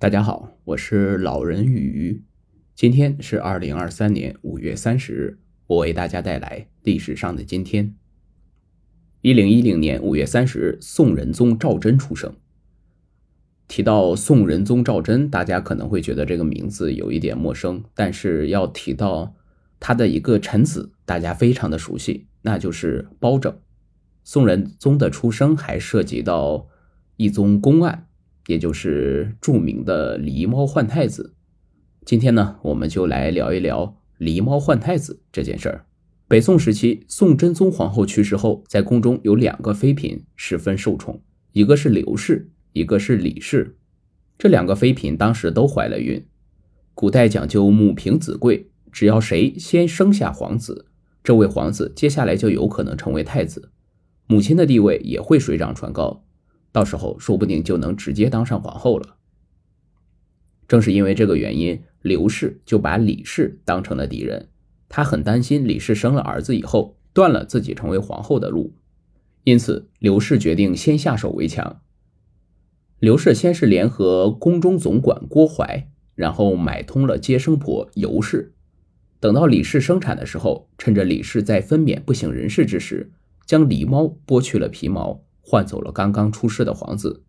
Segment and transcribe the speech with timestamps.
[0.00, 2.24] 大家好，我是老人与鱼。
[2.74, 7.94] 今天是二零二三年五月三十日，我为大家带来历史上的今天。
[9.20, 12.34] 一零一零年五月三十日，宋仁宗赵祯出生。
[13.68, 19.34] 提到宋仁宗赵祯，大家可能会觉得这个名字有一点陌生，但是要提到
[19.78, 23.54] 他的一个臣子，大家非常的熟悉，那就是包拯。
[24.24, 26.68] 宋仁宗的出生还涉及到
[27.18, 28.06] 一宗公案。
[28.46, 31.34] 也就是著名的狸猫换太子。
[32.04, 35.86] 今天呢，我们就来聊一聊狸猫换太子这件事儿。
[36.26, 41.20] 北宋时期，宋真宗皇后去世后，在宫中有两个妃嫔十分受宠，
[41.52, 43.76] 一个是刘氏，一个是李氏。
[44.38, 46.24] 这两个妃嫔当时都怀了孕。
[46.94, 50.86] 古代讲究母凭子贵，只要谁先生下皇子，
[51.22, 53.70] 这位皇子接下来就有可能成为太子，
[54.26, 56.24] 母亲的地位也会水涨船高。
[56.72, 59.16] 到时候说不定就能直接当上皇后了。
[60.68, 64.48] 正是因为这个原因，刘氏就把李氏当成了敌人。
[64.88, 68.74] 他很担心李氏生了儿子以后断了自己成为皇后的路，
[69.44, 71.80] 因此刘氏决定先下手为强。
[72.98, 78.54] 刘氏先是联合宫中总管郭槐，然后买通了接生婆尤氏。
[79.18, 83.10] 等到李氏生产的时候，趁着李氏在分娩不省人事之时，
[83.44, 85.24] 将狸猫剥去了皮毛。
[85.40, 87.22] 换走了刚刚出世的皇子，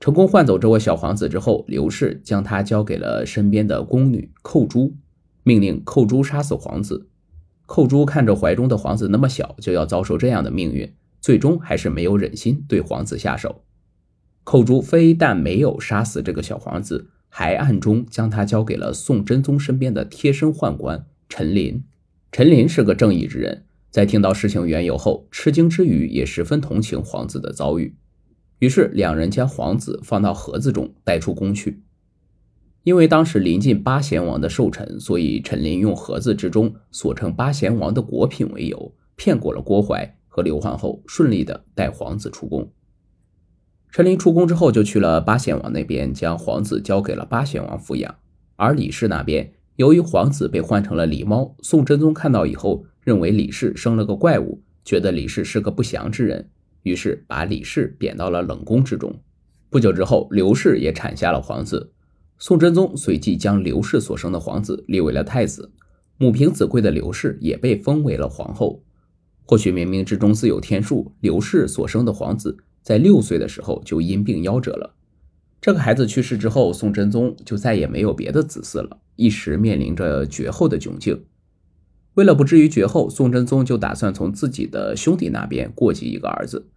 [0.00, 4.94] 成功换走这位小皇子之后，刘氏将他交给了身边的宫女寇珠，
[5.42, 7.08] 命令寇珠杀死皇子。
[7.66, 13.62] 寇珠看着怀中的皇子那么小，就要遭受这样的命运，最终还是没有忍心对皇子下手。
[14.42, 21.82] 寇珠非但没有杀死这个小皇子，还暗中将他交给了宋真宗身边的贴身宦官陈琳。
[22.30, 23.64] 陈琳是个正义之人。
[23.94, 27.94] 在听到事情缘由后，吃惊之余也十分同情皇子的遭遇，
[28.58, 31.84] 于是两人将皇子放到盒子中带出宫去。
[32.82, 42.72] 因为当时临近八贤王的寿辰，所以陈琳用盒子之中所称八贤王的果品为由，骗过了郭槐和刘皇后，顺利的带皇子出宫。
[43.92, 48.12] 陈琳出宫之后，就去了八贤王那边，将皇子交给了八贤王抚养。
[48.56, 52.86] 而李氏那边，由于皇子被换成了狸猫，宋真宗看到以后。
[53.04, 56.48] 认为李氏生了个怪物，觉得李氏是个不祥之人，
[56.82, 59.14] 于是把李氏贬到了冷宫之中。
[59.70, 61.92] 不久之后，刘氏也产下了皇子，
[62.38, 65.70] 宋真宗随即将刘氏所生的皇子立为了太子，
[66.16, 68.82] 母凭子贵的刘氏也被封为了皇后。
[69.44, 74.94] 或许冥冥之中自有天数，刘氏所生的皇子在六岁的时候就因病夭折了。
[75.60, 81.24] 这个孩子去世之后，宋真宗就再也没有别的子嗣了，一时面临着绝后的窘境。
[82.14, 86.70] 为了不至于绝后，宋真宗就打算从自己的兄弟那边过继一个儿子。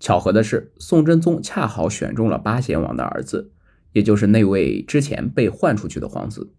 [0.00, 3.52] 巧合的是，宋真宗恰好选中了八贤王的儿子，
[3.92, 6.52] 也就是那位之前被换出去的皇子。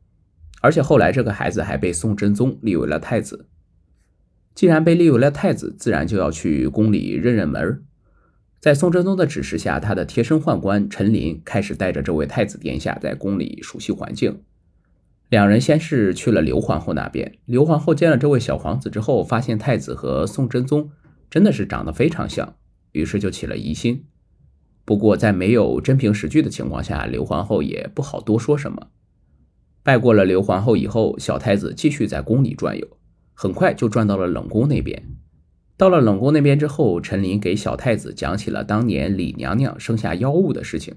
[0.62, 3.48] 而且后来这个孩子还被宋真宗立为了太子。
[4.54, 7.84] 既然被立为了太子，自然就要去宫里认认门
[8.60, 14.44] 在宋真宗的指示下，他的贴身宦官陈琳开始带着这位太子殿下在宫里熟悉环境。
[15.32, 20.90] 两人先是去了刘皇后那边，刘皇后见了这位小皇子之后，发现太子和宋真宗
[21.30, 22.56] 真的是长得非常像，
[22.92, 24.08] 于是就起了疑心。
[24.84, 28.88] 不过在没有真凭实据的情况下，刘皇后也不好多说什么。
[29.84, 32.86] 拜过了刘皇后以后，小太子继续在宫里转悠，
[33.34, 35.02] 很快就转到了冷宫那边。
[35.78, 40.96] 到了冷宫那边之后，陈琳给小太子讲起了当年李娘娘生下妖物的事情。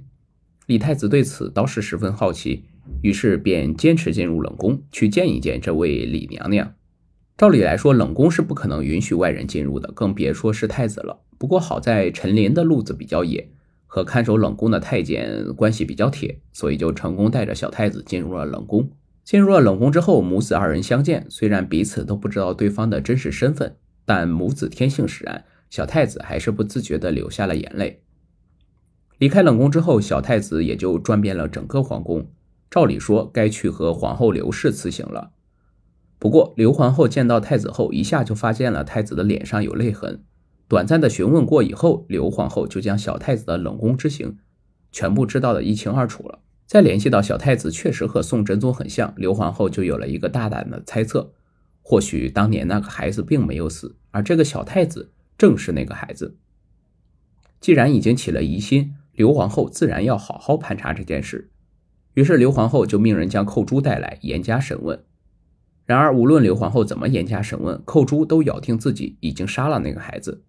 [0.67, 2.65] 李太子对此倒是十分好奇。
[3.01, 6.75] 于是便坚持进入冷宫去见一见这位李娘娘。
[7.37, 11.23] 照理来说，冷宫是不可能允许外人进入的，更别说是太子了。
[11.39, 13.51] 不过好在陈琳的路子比较野，
[13.87, 18.91] 和看守冷宫的太监关系比较铁，所以就成功带着小太子进入了冷宫。
[19.25, 28.04] 进入了冷宫之后，母子二人相见，虽然彼此都不知道对方的真实身份，但母子天性使然，小太子还是不自觉地流下了眼泪。
[29.25, 32.27] 离开冷宫之后，小太子也就转遍了整个皇宫。
[32.71, 35.31] 照理说该去和皇后刘氏辞行了，
[36.19, 40.23] 不过刘皇后见到太子后，一下就发现了太子的脸上有泪痕。
[40.69, 44.37] 短暂的询问过以后，刘皇后就将小太子的冷宫之行
[44.93, 46.41] 全部知道的一清二楚了。
[46.67, 51.33] 再联系到小太子确实和宋真宗很像，刘皇后就有了一个大胆的猜测：
[51.81, 56.37] 或许当年那个孩子并没有死，而这个小太子正是那个孩子。
[57.59, 61.51] 既然已经起了疑心，刘皇后自然要好好盘查这件事。
[62.15, 65.03] 于是刘皇后就命人将寇珠带来，严加审问。
[65.87, 70.45] 然而，无论刘皇后怎么严加审问，寇珠都咬定自己已经杀了那个孩子。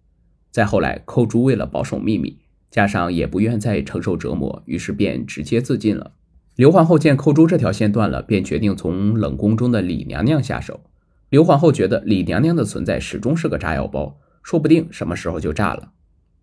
[0.50, 2.38] 再后来，寇珠为了保守秘密，
[2.70, 6.12] 加上也不愿再承受折磨，于是便直接自尽了。
[6.54, 10.80] 刘皇后见寇珠这条线断了，便决定从冷宫中的李娘娘下手。
[11.28, 15.92] 刘皇后觉得李娘娘的存在始终是个炸药包，说不定什么时候就炸了，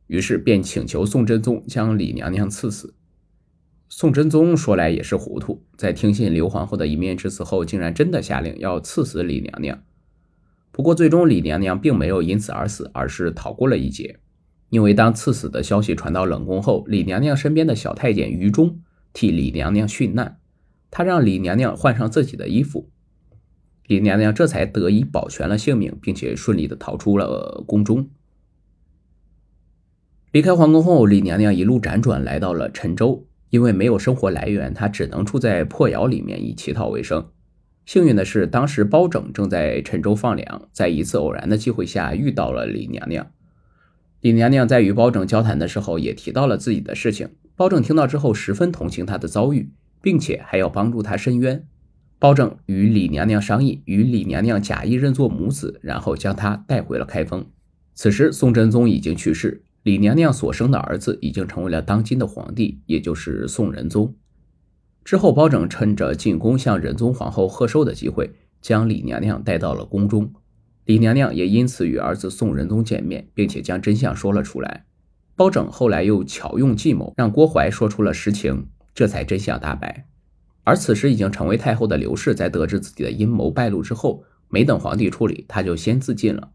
[0.08, 2.94] 于是便请求宋真宗将李娘娘赐死。
[3.90, 9.84] 宋真宗说来也是糊涂，在听信刘皇后的一面之词后，竟然真的下令要赐死李娘娘。
[10.72, 14.20] 不过最终李娘娘并没有因此而死，而是逃过了一劫。
[14.70, 18.80] 因为当赐死的消息传到冷宫后，李娘娘身边的小太监于忠。
[19.14, 20.40] 替李娘娘殉难，
[20.90, 22.90] 他让李娘娘换上自己的衣服，
[23.86, 28.10] 李娘娘这才得以保全了性命，并且顺利的逃出了宫中。
[30.34, 37.28] 离开皇宫后，李娘娘一路辗转来到了陈州，因为没有生活来源，她只能住在破窑里面以乞讨为生。
[37.86, 43.28] 幸运的是，当时包拯正在陈州放粮，在一次偶然的机会下遇到了李娘娘。
[44.22, 47.30] 李娘娘在与包拯交谈的时候，也提到了自己的事情。
[47.56, 49.70] 包拯听到之后，十分同情她的遭遇，
[50.02, 51.68] 并且还要帮助她伸冤。
[52.18, 57.46] 包拯与李娘娘商议，与李娘娘假意认作母子，然后将她带回了开封。
[57.94, 64.16] 此时，宋真宗已经去世，李娘娘所生的儿子已经成为了当今的皇帝，也就是宋仁宗。
[65.04, 68.32] 之后，包拯趁着进宫向仁宗皇后贺寿的机会，
[68.62, 70.32] 将李娘娘带到了宫中。
[70.86, 74.86] 李娘娘也因此与儿子宋仁宗见面，并且将真相说了出来。
[75.36, 80.08] 包拯后来又巧用计谋，让郭槐说出了实情，这才真相大白。
[80.64, 86.52] 而此时已经成为太后的刘氏，在得知自己的阴谋败露之后，没等皇帝处理，他就先自尽了。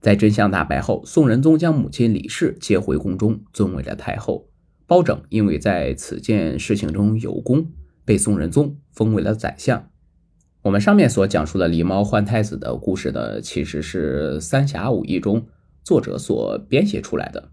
[0.00, 4.48] 在真相大白后，宋仁宗将母亲李氏接回宫中，尊为了太后。
[4.86, 7.70] 包拯因为在此件事情中有功，
[8.04, 9.90] 被宋仁宗封为了宰相。
[10.62, 15.46] 我们上面所讲述的狸猫换太子的故事呢，其实是《三侠五义》中
[15.84, 17.50] 作者所编写出来的。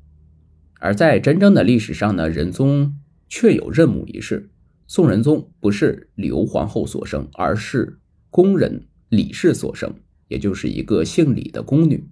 [0.79, 2.97] 而在真正的历史上呢，仁宗
[3.27, 4.49] 确有认母一事。
[4.87, 7.99] 宋仁宗不是刘皇后所生，而是
[8.29, 9.93] 宫人李氏所生，
[10.29, 12.09] 也就是一个姓李的宫女。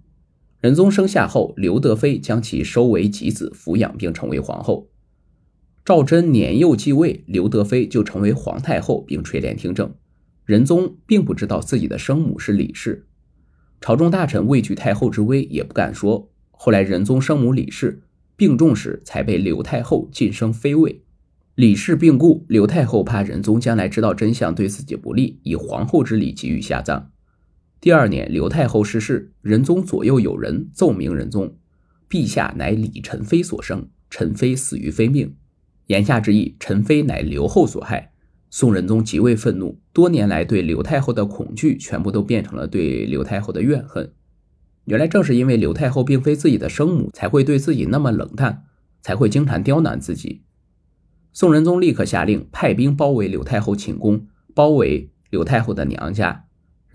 [0.60, 4.88] 仁宗生下后，刘德妃将其收为己子抚养，并成为皇后。
[5.84, 9.94] 赵祯年幼继位，刘德妃就成为皇太后，并垂帘听政。
[10.44, 13.06] 仁宗并不知道自己的生母是李氏，
[13.80, 16.30] 朝中大臣畏惧太后之威，也不敢说。
[16.50, 18.02] 后来仁宗生母李氏。
[18.38, 21.00] 病重时，才被刘太后晋升妃位。
[21.54, 27.10] 李氏病故，刘太后怕仁宗将来知道真相对自己不利，以皇后之礼给予下葬。
[27.80, 31.56] 第二年，刘太后逝世，仁宗左右有人奏明仁宗
[32.08, 35.36] ：“陛下乃李宸妃所生，宸妃死于非命。”
[35.86, 38.12] 言下之意，宸妃乃刘后所害。
[38.50, 44.12] 宋仁宗极为愤怒，多年来对刘太后的恐惧，全部都变成了对刘太后的怨恨。
[44.86, 48.64] 原来正是因为刘太后并非自己的生母，才会对自己那么冷淡，
[49.02, 50.42] 才会经常刁难自己。
[51.32, 56.45] 宋仁宗立刻下令派兵包围刘太后寝宫，包围刘太后的娘家，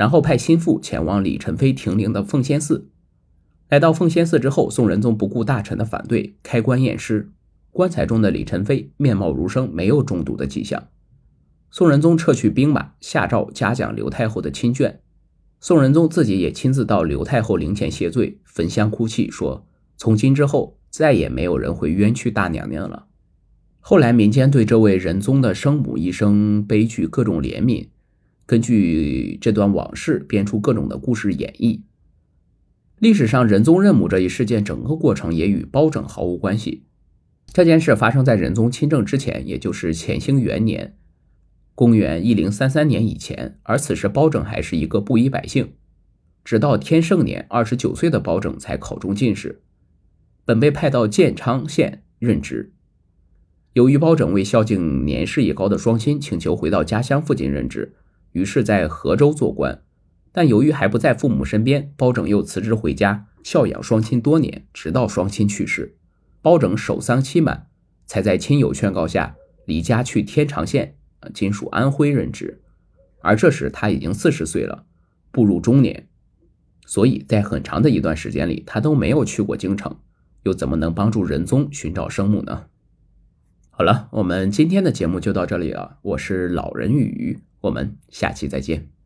[0.02, 2.90] 然后派心腹前往李宸妃停灵的奉仙寺。
[3.70, 7.30] 来到奉仙寺之后，宋仁宗不顾大臣的反对，开棺验尸，
[7.70, 10.88] 棺材中的李宸妃面貌如生，没有中毒的迹象。
[11.70, 14.96] 宋仁宗撤去兵马，下诏嘉奖刘太后的亲眷。
[15.60, 19.68] 宋仁宗自己也亲自到刘太后灵前谢罪，焚香哭泣，说
[19.98, 23.06] ：“从今之后，再也没有人会冤屈大娘娘了。”
[23.80, 27.90] 后来民间对这位仁宗的生母一生悲剧各种怜悯，
[28.52, 31.84] 根据这段往事编出各种的故事演绎。
[33.00, 36.84] 历史上仁宗认母这一事件，整个过程也与包拯毫无关系。
[37.54, 40.98] 这件事发生在仁宗亲政之前，也就是乾兴元年。
[41.76, 45.72] 公元一零三三年以前，而此时包拯还是一个布衣百姓。
[46.44, 49.62] 直到天圣年，二十九岁的包拯才考中进士，
[50.44, 52.74] 本被派到建昌县任职。
[53.72, 57.94] 由于包拯为孝敬年事已高的双亲，请求回到家乡附近任职，
[58.32, 59.84] 于是，在河州做官。
[60.32, 65.98] 但由于还不在父母身边，包拯又辞职回家孝养双亲多年，直到双亲去世，
[66.42, 67.68] 包拯守丧期满，
[68.06, 69.36] 才在亲友劝告下
[69.66, 70.96] 离家去天长县。
[71.36, 72.64] 今属安徽任职，
[73.22, 74.86] 而这时他已经四十岁了，
[75.32, 76.08] 步入中年，
[76.88, 80.00] 所以在很长的一段时间里，他都没有去过京城，
[80.42, 82.66] 又怎么能帮助仁宗寻找生母呢？
[83.70, 89.01] 好了，我们今天的节目就到这里了，我是老人与鱼，我们下期再见。